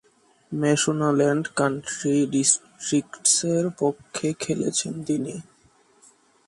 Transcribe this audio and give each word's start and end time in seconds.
Mashonaland 0.51 1.45
country 1.55 2.15
ডিস্ট্রিক্টসের 2.25 3.65
পক্ষে 3.79 4.27
খেলেছিলেন 4.39 4.95
তিনি। 5.03 5.33